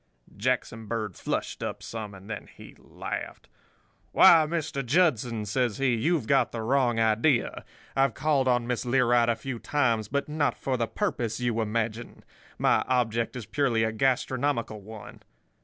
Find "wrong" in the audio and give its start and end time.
6.63-6.99